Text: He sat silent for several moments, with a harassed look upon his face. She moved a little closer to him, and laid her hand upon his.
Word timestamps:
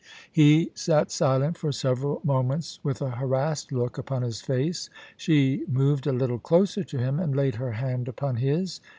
He 0.31 0.71
sat 0.73 1.11
silent 1.11 1.59
for 1.59 1.71
several 1.71 2.21
moments, 2.23 2.79
with 2.81 3.03
a 3.03 3.11
harassed 3.11 3.71
look 3.71 3.99
upon 3.99 4.23
his 4.23 4.41
face. 4.41 4.89
She 5.15 5.63
moved 5.71 6.07
a 6.07 6.11
little 6.11 6.39
closer 6.39 6.83
to 6.83 6.97
him, 6.97 7.19
and 7.19 7.35
laid 7.35 7.57
her 7.57 7.73
hand 7.73 8.07
upon 8.07 8.37
his. 8.37 8.81